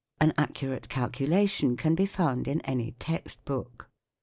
[0.19, 3.87] An accurate calculation can be found in any text book.